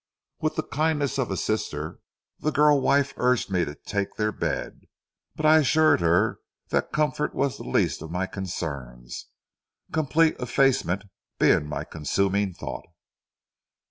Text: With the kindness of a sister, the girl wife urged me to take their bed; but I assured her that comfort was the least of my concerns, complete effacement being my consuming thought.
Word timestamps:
With 0.39 0.55
the 0.55 0.63
kindness 0.63 1.19
of 1.19 1.29
a 1.29 1.37
sister, 1.37 1.99
the 2.39 2.51
girl 2.51 2.81
wife 2.81 3.13
urged 3.17 3.51
me 3.51 3.65
to 3.65 3.75
take 3.75 4.15
their 4.15 4.31
bed; 4.31 4.87
but 5.35 5.45
I 5.45 5.57
assured 5.59 5.99
her 6.01 6.39
that 6.69 6.91
comfort 6.91 7.35
was 7.35 7.57
the 7.57 7.65
least 7.65 8.01
of 8.01 8.09
my 8.09 8.25
concerns, 8.25 9.27
complete 9.91 10.37
effacement 10.39 11.03
being 11.37 11.67
my 11.67 11.83
consuming 11.83 12.51
thought. 12.51 12.87